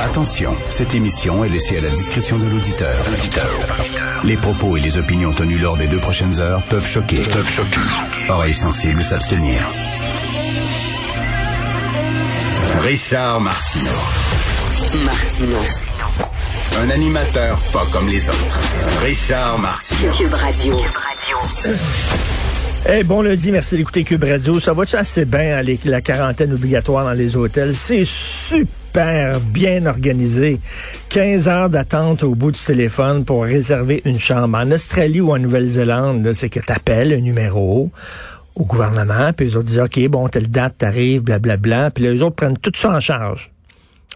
[0.00, 2.94] Attention, cette émission est laissée à la discrétion de l'auditeur.
[4.24, 7.16] Les propos et les opinions tenues lors des deux prochaines heures peuvent choquer.
[7.32, 7.80] Peuvent choquer.
[8.28, 9.60] Oreilles sensibles s'abstenir.
[12.80, 13.90] Richard Martineau.
[15.04, 15.56] Martino.
[16.82, 18.58] Un animateur pas comme les autres.
[19.02, 20.12] Richard Martineau.
[20.12, 20.76] Cube Radio.
[22.88, 24.58] Eh bon lundi, merci d'écouter Cube Radio.
[24.58, 27.74] Ça va-tu assez bien, hein, les- la quarantaine obligatoire dans les hôtels?
[27.74, 30.60] C'est super bien organisé.
[31.10, 34.58] 15 heures d'attente au bout du téléphone pour réserver une chambre.
[34.58, 37.90] En Australie ou en Nouvelle-Zélande, là, c'est que tu appelles un numéro
[38.56, 41.90] au gouvernement, puis les autres disent, OK, bon, telle date, t'arrives, blablabla.
[41.92, 43.50] Puis les autres prennent tout ça en charge.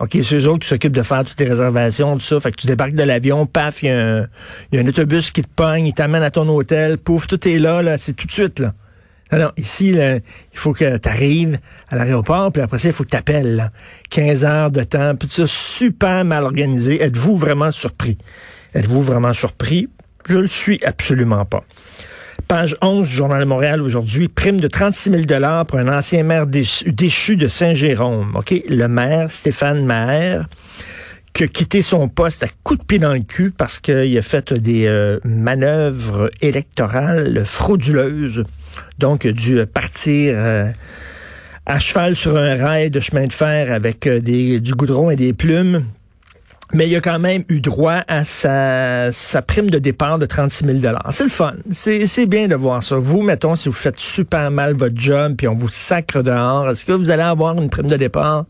[0.00, 2.40] OK, c'est eux autres qui s'occupent de faire toutes les réservations, tout ça.
[2.40, 4.26] Fait que tu débarques de l'avion, paf, il y, a un-
[4.72, 7.46] il y a un autobus qui te pogne, il t'amène à ton hôtel, pouf, tout
[7.48, 8.72] est là, là, c'est tout de suite, là.
[9.38, 11.58] Non, ici, il faut que tu arrives
[11.90, 13.70] à l'aéroport, puis après ça, il faut que tu appelles.
[14.10, 17.02] 15 heures de temps, puis ça, super mal organisé.
[17.02, 18.18] Êtes-vous vraiment surpris?
[18.74, 19.88] Êtes-vous vraiment surpris?
[20.28, 21.64] Je le suis absolument pas.
[22.48, 26.46] Page 11 du Journal de Montréal aujourd'hui, prime de 36 000 pour un ancien maire
[26.46, 28.38] déchu, de Saint-Jérôme.
[28.68, 30.46] Le maire Stéphane Maher
[31.34, 34.22] qui a quitté son poste à coup de pied dans le cul parce qu'il a
[34.22, 38.44] fait des euh, manœuvres électorales frauduleuses.
[38.98, 40.70] Donc, dû partir euh,
[41.66, 45.16] à cheval sur un rail de chemin de fer avec euh, des, du goudron et
[45.16, 45.84] des plumes.
[46.74, 50.64] Mais il a quand même eu droit à sa, sa prime de départ de 36
[50.80, 51.54] 000 C'est le fun.
[51.70, 52.96] C'est bien de voir ça.
[52.96, 56.84] Vous, mettons, si vous faites super mal votre job, puis on vous sacre dehors, est-ce
[56.84, 58.46] que vous allez avoir une prime de départ?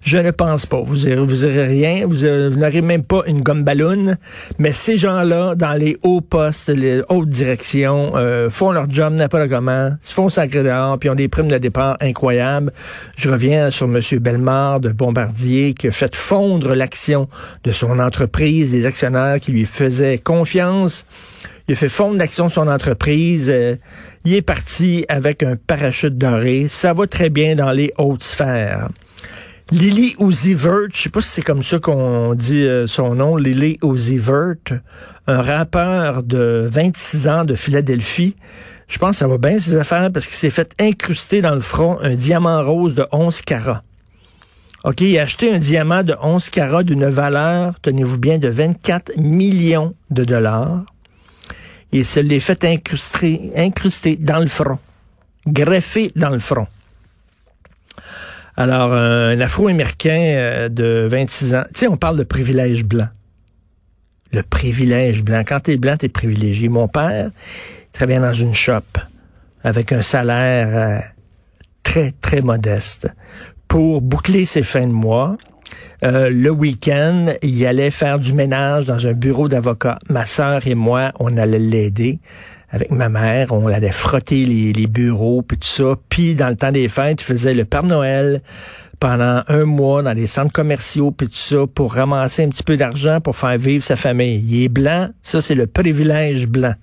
[0.00, 0.80] Je ne pense pas.
[0.80, 2.06] Vous aurez, vous rien.
[2.06, 4.16] Vous, aurez- vous n'aurez même pas une gomme ballon.
[4.58, 9.50] Mais ces gens-là, dans les hauts postes, les hautes directions, euh, font leur job n'importe
[9.50, 12.72] comment, se font sacrer dehors, puis ont des primes de départ incroyables.
[13.18, 14.00] Je reviens sur M.
[14.18, 17.28] Bellemare de Bombardier qui a fait fondre l'action
[17.66, 21.04] de son entreprise, des actionnaires qui lui faisaient confiance.
[21.66, 23.50] Il a fait fondre l'action de son entreprise.
[23.52, 23.74] Euh,
[24.24, 26.66] il est parti avec un parachute doré.
[26.68, 28.88] Ça va très bien dans les hautes sphères.
[29.72, 33.36] Lily Uzi Vert, je sais pas si c'est comme ça qu'on dit euh, son nom,
[33.36, 34.54] Lily Uzi Vert,
[35.26, 38.36] un rappeur de 26 ans de Philadelphie.
[38.86, 41.60] Je pense que ça va bien ses affaires parce qu'il s'est fait incruster dans le
[41.60, 43.82] front un diamant rose de 11 carats.
[44.86, 49.16] OK, il a acheté un diamant de 11 carats d'une valeur, tenez-vous bien, de 24
[49.16, 50.84] millions de dollars.
[51.90, 54.78] Et se l'est fait incruster, incruster dans le front,
[55.44, 56.68] greffé dans le front.
[58.56, 63.08] Alors, un Afro-Américain euh, de 26 ans, tu sais, on parle de privilège blanc.
[64.32, 65.42] Le privilège blanc.
[65.44, 66.68] Quand t'es blanc, t'es privilégié.
[66.68, 67.32] Mon père
[67.92, 68.82] travaillait dans une shop
[69.64, 71.00] avec un salaire euh,
[71.82, 73.08] très, très modeste.
[73.68, 75.36] Pour boucler ses fins de mois,
[76.04, 79.98] euh, le week-end, il allait faire du ménage dans un bureau d'avocat.
[80.08, 82.20] Ma sœur et moi, on allait l'aider
[82.70, 83.52] avec ma mère.
[83.52, 85.96] On allait frotter les, bureaux, puis tout ça.
[86.08, 88.42] Puis, dans le temps des fêtes, il faisait le Père Noël
[89.00, 92.76] pendant un mois dans les centres commerciaux, puis tout ça, pour ramasser un petit peu
[92.76, 94.42] d'argent pour faire vivre sa famille.
[94.48, 96.74] Il est blanc, ça, c'est le privilège blanc.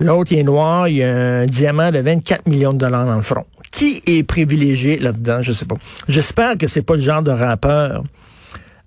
[0.00, 3.22] L'autre, il est noir, il a un diamant de 24 millions de dollars dans le
[3.22, 3.44] front.
[3.70, 5.42] Qui est privilégié là-dedans?
[5.42, 5.76] Je sais pas.
[6.08, 8.02] J'espère que c'est pas le genre de rappeur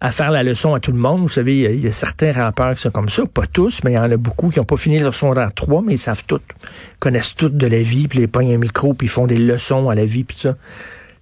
[0.01, 1.21] à faire la leçon à tout le monde.
[1.21, 3.91] Vous savez, il y a, y certains rappeurs qui sont comme ça, pas tous, mais
[3.91, 6.25] il y en a beaucoup qui n'ont pas fini leur secondaire 3, mais ils savent
[6.27, 9.27] tout, Ils connaissent tout de la vie, puis ils pognent un micro, puis ils font
[9.27, 10.55] des leçons à la vie, puis ça.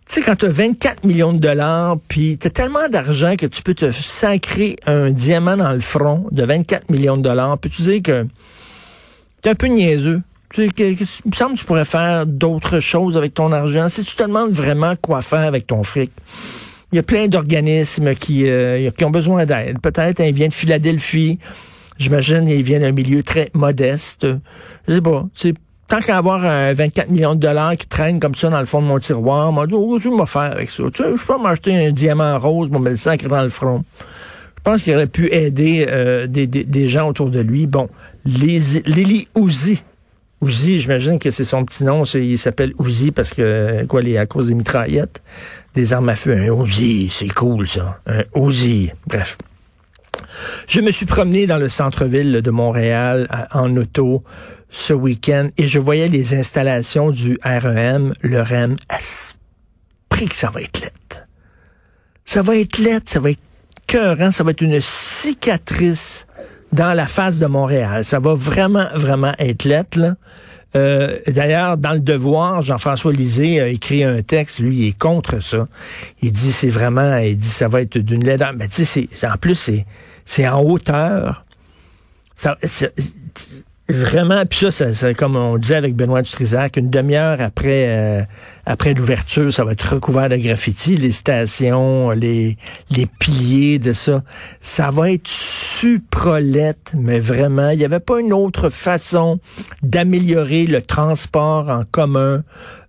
[0.08, 3.62] Tu sais, quand tu as 24 millions de dollars, puis tu tellement d'argent que tu
[3.62, 8.02] peux te sacrer un diamant dans le front de 24 millions de dollars, peux-tu dire
[8.02, 8.26] que
[9.42, 10.22] t'es un peu niaiseux?
[10.54, 13.52] Tu sais, que, que- il me semble que tu pourrais faire d'autres choses avec ton
[13.52, 13.88] argent.
[13.90, 16.12] Si tu te demandes vraiment quoi faire avec ton fric,
[16.92, 19.80] il y a plein d'organismes qui, euh, qui ont besoin d'aide.
[19.80, 21.40] Peut-être ils viennent de Philadelphie.
[21.98, 24.28] J'imagine qu'ils viennent d'un milieu très modeste.
[24.88, 25.26] Je sais pas.
[25.36, 25.54] C'est
[25.88, 28.82] tant qu'à avoir un 24 millions de dollars qui traînent comme ça dans le fond
[28.82, 30.84] de mon tiroir, m'a dit, oh, je vais faire avec ça?
[30.94, 33.84] Tu sais, je peux m'acheter un diamant rose, moi, me dans le front.
[34.58, 37.66] Je pense qu'il aurait pu aider euh, des, des, des, gens autour de lui.
[37.66, 37.90] Bon,
[38.26, 39.84] Lily Ouzi.
[40.42, 42.04] Ouzi, j'imagine que c'est son petit nom.
[42.04, 45.22] Il s'appelle Ouzi parce que, quoi, les, à cause des mitraillettes,
[45.76, 46.36] des armes à feu.
[46.36, 48.00] Un Ouzi, c'est cool, ça.
[48.08, 48.90] Un Ouzi.
[49.08, 49.38] Bref.
[50.68, 54.24] Je me suis promené dans le centre-ville de Montréal en auto
[54.70, 58.76] ce week-end et je voyais les installations du REM, le REM.
[58.90, 61.28] Esprit que ça va être lettre.
[62.26, 63.42] Ça va être lettre, ça va être
[63.88, 66.26] cœurant, ça va être une cicatrice
[66.74, 68.06] dans la face de Montréal.
[68.06, 70.16] Ça va vraiment, vraiment être lettre, là.
[70.76, 75.42] Euh, D'ailleurs, dans le Devoir, Jean-François Lisée a écrit un texte, lui, il est contre
[75.42, 75.68] ça.
[76.22, 78.54] Il dit, c'est vraiment, il dit, ça va être d'une laideur.
[78.54, 79.72] Mais tu sais, en plus,
[80.26, 81.46] c'est en hauteur.
[82.36, 82.58] Ça,
[83.92, 88.22] Vraiment, puis ça, c'est comme on disait avec Benoît Dutrisac, une demi-heure après euh,
[88.66, 92.58] après l'ouverture, ça va être recouvert de graffiti, les stations, les
[92.90, 94.24] les piliers de ça.
[94.62, 99.40] Ça va être suprolette, mais vraiment, il n'y avait pas une autre façon
[99.84, 102.44] d'améliorer le transport en commun,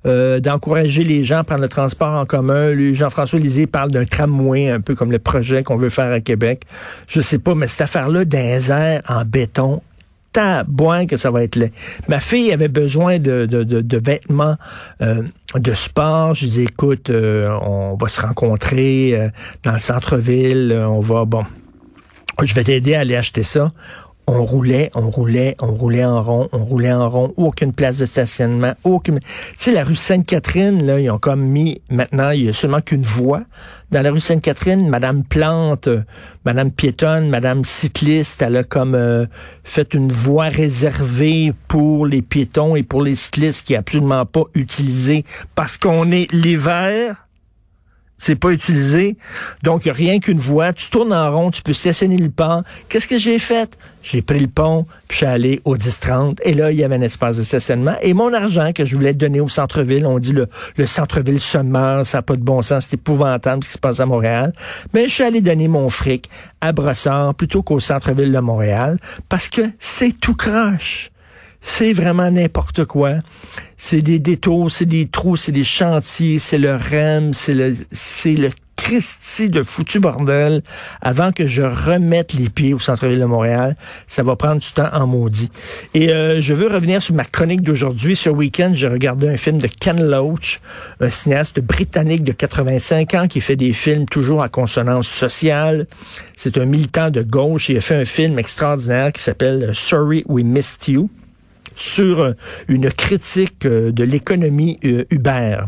[0.07, 2.75] euh, d'encourager les gens à prendre le transport en commun.
[2.93, 6.63] Jean-François Lisée parle d'un tramway, un peu comme le projet qu'on veut faire à Québec.
[7.09, 9.81] Je sais pas, mais cette affaire-là d'un en béton,
[10.33, 11.73] tabouin que ça va être laid.
[12.09, 14.57] Ma fille avait besoin de, de, de, vêtements
[15.03, 15.23] euh,
[15.55, 16.35] de sport.
[16.35, 19.29] Je dis écoute, euh, on va se rencontrer euh,
[19.63, 21.45] dans le centre-ville, on va, bon,
[22.43, 23.73] je vais t'aider à aller acheter ça
[24.33, 28.07] on roulait, on roulait, on roulait en rond, on roulait en rond, aucune place de
[28.07, 29.21] stationnement, aucune...
[29.21, 29.27] Tu
[29.59, 33.03] sais, la rue Sainte-Catherine, là, ils ont comme mis, maintenant, il y a seulement qu'une
[33.03, 33.43] voie.
[33.91, 35.89] Dans la rue Sainte-Catherine, Madame Plante,
[36.47, 39.27] Madame piétonne, Madame cycliste, elle a comme euh,
[39.65, 44.45] fait une voie réservée pour les piétons et pour les cyclistes qui est absolument pas
[44.55, 45.25] utilisée
[45.55, 47.29] parce qu'on est l'hiver
[48.23, 49.17] c'est pas utilisé.
[49.65, 50.73] Donc, rien qu'une voie.
[50.73, 52.63] Tu tournes en rond, tu peux stationner le pont.
[52.89, 53.77] Qu'est-ce que j'ai fait?
[54.03, 56.39] J'ai pris le pont, puis je suis allé au 10-30.
[56.45, 57.97] Et là, il y avait un espace de stationnement.
[58.01, 61.59] Et mon argent que je voulais donner au centre-ville, on dit le, le centre-ville se
[61.59, 64.53] meurt, ça n'a pas de bon sens, c'est épouvantable ce qui se passe à Montréal.
[64.95, 66.31] Mais je suis allé donner mon fric
[66.61, 68.97] à Brossard plutôt qu'au centre-ville de Montréal
[69.29, 71.12] parce que c'est tout crache.
[71.63, 73.15] C'est vraiment n'importe quoi.
[73.77, 78.35] C'est des détours, c'est des trous, c'est des chantiers, c'est le REM, c'est le, c'est
[78.35, 78.51] le
[78.83, 80.61] Christie de foutu bordel
[81.01, 83.77] avant que je remette les pieds au centre-ville de Montréal.
[84.09, 85.51] Ça va prendre du temps en maudit.
[85.95, 88.17] Et euh, je veux revenir sur ma chronique d'aujourd'hui.
[88.17, 90.61] Ce week-end, j'ai regardé un film de Ken Loach,
[91.01, 95.87] un cinéaste britannique de 85 ans qui fait des films toujours à consonance sociale.
[96.37, 97.69] C'est un militant de gauche.
[97.69, 101.09] Il a fait un film extraordinaire qui s'appelle Sorry We Missed You
[101.77, 102.33] sur euh,
[102.69, 105.59] une critique euh, de l'économie euh, Uber.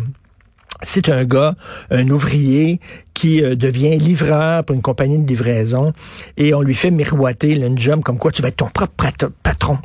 [0.83, 1.55] C'est un gars,
[1.91, 2.81] un ouvrier
[3.15, 5.93] qui devient livreur pour une compagnie de livraison
[6.37, 9.07] et on lui fait miroiter le job comme quoi tu vas être ton propre
[9.43, 9.79] patron.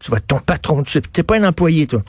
[0.00, 0.82] Tu vas être ton patron.
[0.82, 2.02] Tu n'es pas un employé, toi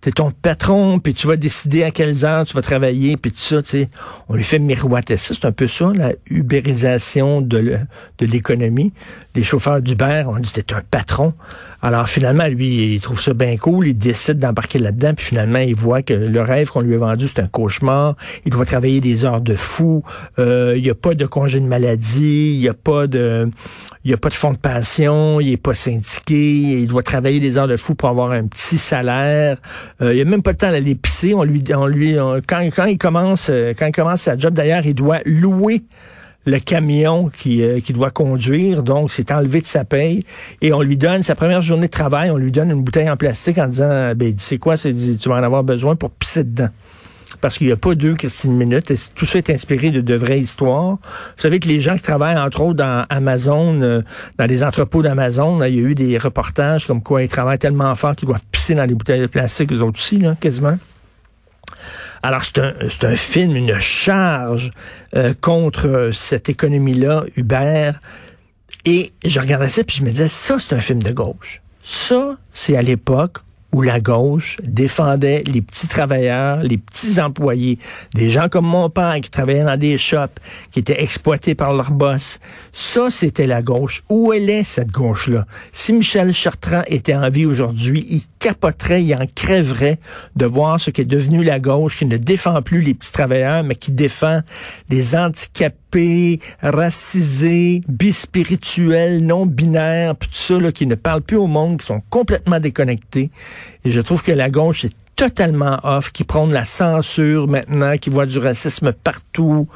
[0.00, 3.38] t'es ton patron, puis tu vas décider à quelles heures tu vas travailler, puis tout
[3.38, 3.88] ça, tu sais.
[4.28, 5.34] On lui fait miroiter ça.
[5.34, 7.78] C'est un peu ça, la ubérisation de
[8.20, 8.92] l'économie.
[9.34, 11.34] Les chauffeurs d'Uber, on dit t'es un patron.
[11.82, 15.74] Alors finalement, lui, il trouve ça bien cool, il décide d'embarquer là-dedans, puis finalement, il
[15.74, 18.16] voit que le rêve qu'on lui a vendu, c'est un cauchemar.
[18.44, 20.02] Il doit travailler des heures de fou.
[20.38, 23.48] Euh, il n'y a pas de congé de maladie, il n'y a pas de
[24.04, 27.40] il n'y a pas de fonds de pension, il est pas syndiqué, il doit travailler
[27.40, 29.58] des heures de fou pour avoir un petit salaire.
[30.02, 31.34] Euh, il a même pas le temps d'aller pisser.
[31.34, 32.16] On lui, on lui,
[32.46, 35.82] quand, quand il commence, euh, quand il commence sa job, d'ailleurs, il doit louer
[36.46, 40.24] le camion qui, euh, qui doit conduire, donc c'est enlevé de sa paye,
[40.62, 43.18] et on lui donne sa première journée de travail, on lui donne une bouteille en
[43.18, 46.70] plastique en disant, ben, c'est quoi, c'est, tu vas en avoir besoin pour pisser dedans
[47.40, 48.92] parce qu'il n'y a pas deux Christine Minute.
[49.14, 50.92] Tout ça est inspiré de de vraies histoires.
[50.92, 54.02] Vous savez que les gens qui travaillent, entre autres, dans Amazon, euh,
[54.38, 57.94] dans les entrepôts d'Amazon, il y a eu des reportages comme quoi ils travaillent tellement
[57.94, 60.78] fort qu'ils doivent pisser dans les bouteilles de plastique, eux autres aussi, là, quasiment.
[62.22, 64.70] Alors, c'est un, un film, une charge
[65.14, 67.92] euh, contre cette économie-là, Uber.
[68.84, 71.62] Et je regardais ça, puis je me disais, ça, c'est un film de gauche.
[71.82, 73.38] Ça, c'est à l'époque
[73.72, 77.78] où la gauche défendait les petits travailleurs, les petits employés,
[78.14, 80.40] des gens comme mon père qui travaillaient dans des shops,
[80.72, 82.40] qui étaient exploités par leur boss.
[82.72, 84.04] Ça, c'était la gauche.
[84.08, 85.46] Où elle est, cette gauche-là?
[85.72, 89.98] Si Michel Chartrand était en vie aujourd'hui, il capoterait, il en crèverait
[90.36, 93.64] de voir ce qui est devenu la gauche, qui ne défend plus les petits travailleurs,
[93.64, 94.40] mais qui défend
[94.88, 95.74] les handicapés,
[96.60, 102.60] racisés, bispirituels, non-binaires, tout ça, là, qui ne parlent plus au monde, qui sont complètement
[102.60, 103.30] déconnectés.
[103.84, 108.10] Et je trouve que la gauche est totalement off, qui prône la censure maintenant, qui
[108.10, 109.68] voit du racisme partout,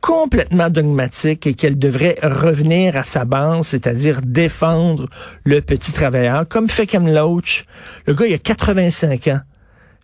[0.00, 5.08] complètement dogmatique et qu'elle devrait revenir à sa base, c'est-à-dire défendre
[5.44, 7.64] le petit travailleur, comme fait Ken Loach.
[8.06, 9.40] Le gars, il a 85 ans.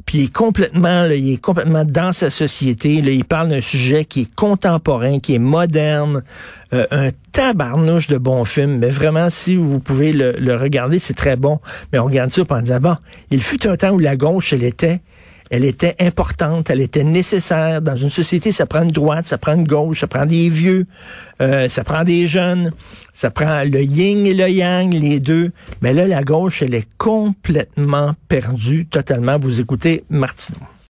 [0.06, 3.00] Puis il est complètement, il est complètement dans sa société.
[3.00, 6.22] Là, il parle d'un sujet qui est contemporain, qui est moderne,
[6.74, 8.78] euh, un tabarnouche de bons films.
[8.78, 11.58] Mais vraiment, si vous pouvez le, regarder, c'est très bon.
[11.92, 12.96] Mais on regarde ça en bon,
[13.30, 15.00] il fut un temps où la gauche, elle était
[15.54, 17.80] elle était importante, elle était nécessaire.
[17.80, 20.87] Dans une société, ça prend une droite, ça prend une gauche, ça prend des vieux,
[21.40, 22.73] euh, ça prend des jeunes,
[23.12, 25.52] ça prend le yin et le yang, les deux.
[25.80, 29.38] Mais là, la gauche, elle est complètement perdue, totalement.
[29.38, 30.74] Vous écoutez Martineau.